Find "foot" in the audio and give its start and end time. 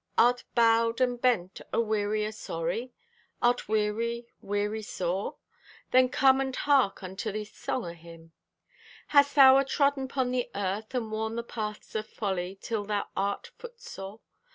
13.59-13.79